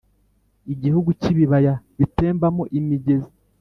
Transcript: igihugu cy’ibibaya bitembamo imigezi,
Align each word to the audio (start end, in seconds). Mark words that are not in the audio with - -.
igihugu 0.73 1.09
cy’ibibaya 1.21 1.73
bitembamo 1.99 2.63
imigezi, 2.77 3.31